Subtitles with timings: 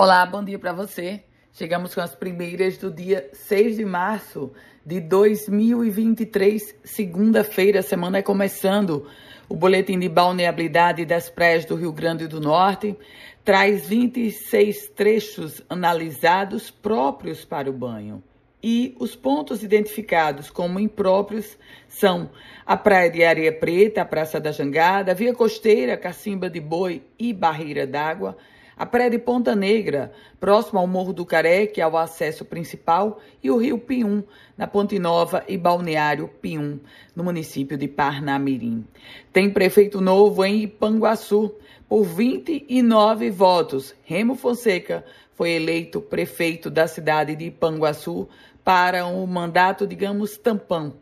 [0.00, 1.24] Olá, bom dia para você.
[1.52, 4.52] Chegamos com as primeiras do dia 6 de março
[4.86, 9.08] de 2023, segunda-feira, semana é começando.
[9.48, 12.96] O boletim de balneabilidade das praias do Rio Grande do Norte
[13.44, 18.22] traz 26 trechos analisados próprios para o banho.
[18.62, 21.58] E os pontos identificados como impróprios
[21.88, 22.30] são
[22.64, 27.02] a Praia de Areia Preta, a Praça da Jangada, a Via Costeira, Cacimba de Boi
[27.18, 28.36] e Barreira d'Água
[28.78, 33.56] a praia de Ponta Negra, próximo ao Morro do Careque, ao acesso principal, e o
[33.56, 34.22] rio Pium,
[34.56, 36.78] na Ponte Nova e Balneário Pium,
[37.14, 38.86] no município de Parnamirim.
[39.32, 41.52] Tem prefeito novo em Ipanguaçu,
[41.88, 43.96] por 29 votos.
[44.04, 48.28] Remo Fonseca foi eleito prefeito da cidade de Ipanguaçu
[48.62, 50.94] para um mandato, digamos, tampão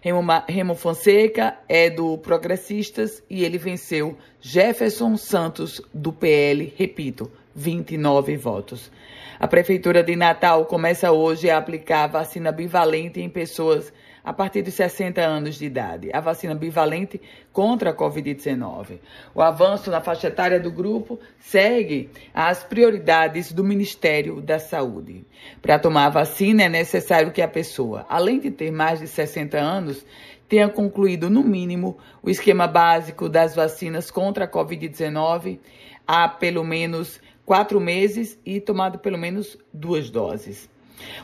[0.00, 8.36] Remo, Remo Fonseca é do Progressistas e ele venceu Jefferson Santos do PL, repito, 29
[8.36, 8.92] votos.
[9.40, 13.92] A Prefeitura de Natal começa hoje a aplicar a vacina bivalente em pessoas
[14.24, 17.20] a partir de 60 anos de idade, a vacina bivalente
[17.52, 18.98] contra a Covid-19.
[19.34, 25.24] O avanço na faixa etária do grupo segue as prioridades do Ministério da Saúde.
[25.62, 29.58] Para tomar a vacina, é necessário que a pessoa, além de ter mais de 60
[29.58, 30.04] anos,
[30.48, 35.58] tenha concluído, no mínimo, o esquema básico das vacinas contra a Covid-19
[36.06, 40.68] há pelo menos quatro meses e tomado pelo menos duas doses.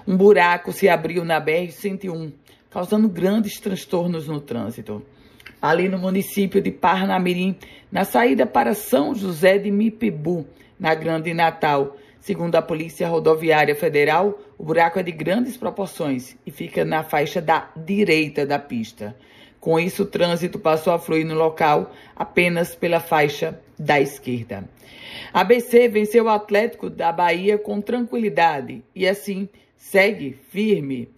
[0.07, 2.33] Um buraco se abriu na BR-101
[2.75, 5.01] causando grandes transtornos no trânsito.
[5.63, 7.57] Ali no município de Parnamirim,
[7.91, 10.45] na saída para São José de Mipibu,
[10.79, 11.97] na Grande Natal.
[12.19, 17.41] Segundo a Polícia Rodoviária Federal, o buraco é de grandes proporções e fica na faixa
[17.41, 19.15] da direita da pista.
[19.61, 24.69] Com isso, o trânsito passou a fluir no local apenas pela faixa da esquerda.
[25.33, 31.09] A ABC venceu o Atlético da Bahia com tranquilidade e assim segue firme.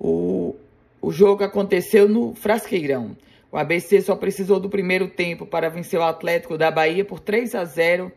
[0.00, 0.56] O
[1.02, 3.16] o jogo aconteceu no Frasqueirão.
[3.50, 7.56] O ABC só precisou do primeiro tempo para vencer o Atlético da Bahia por 3
[7.56, 8.10] a 0.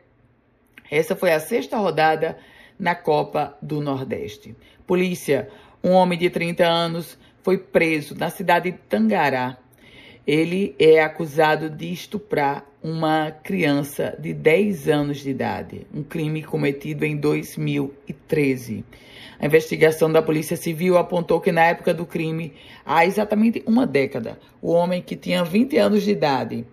[0.90, 2.38] Essa foi a sexta rodada
[2.79, 4.56] na Copa do Nordeste.
[4.85, 5.50] Polícia,
[5.84, 9.57] um homem de 30 anos, foi preso na cidade de Tangará.
[10.28, 17.06] Ele é acusado de estuprar uma criança de 10 anos de idade, um crime cometido
[17.06, 18.84] em 2013.
[19.40, 22.53] A investigação da Polícia Civil apontou que na época do crime,
[22.84, 26.66] há exatamente uma década, o homem que tinha 20 anos de idade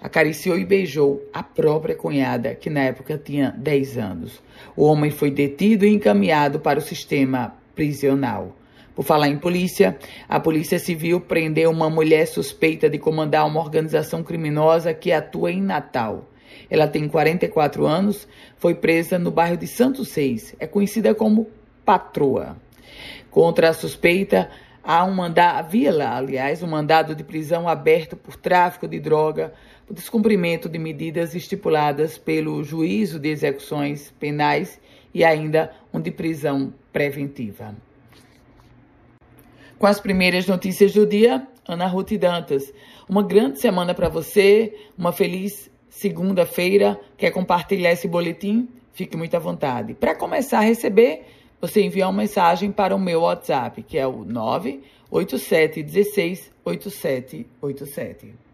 [0.00, 4.42] acariciou e beijou a própria cunhada, que na época tinha 10 anos.
[4.76, 8.54] O homem foi detido e encaminhado para o sistema prisional.
[9.00, 14.22] Por falar em polícia, a Polícia Civil prendeu uma mulher suspeita de comandar uma organização
[14.22, 16.28] criminosa que atua em Natal.
[16.68, 18.28] Ela tem 44 anos,
[18.58, 20.54] foi presa no bairro de Santos Seis.
[20.58, 21.48] É conhecida como
[21.82, 22.58] patroa.
[23.30, 24.50] Contra a suspeita,
[24.84, 29.54] há um mandado, havia lá, aliás, um mandado de prisão aberto por tráfico de droga,
[29.86, 34.78] por descumprimento de medidas estipuladas pelo juízo de execuções penais
[35.14, 37.74] e ainda um de prisão preventiva.
[39.80, 42.70] Com as primeiras notícias do dia, Ana Ruth Dantas.
[43.08, 47.00] Uma grande semana para você, uma feliz segunda-feira.
[47.16, 48.68] Quer compartilhar esse boletim?
[48.92, 49.94] Fique muito à vontade.
[49.94, 51.22] Para começar a receber,
[51.58, 58.49] você envia uma mensagem para o meu WhatsApp, que é o 987 16 8787.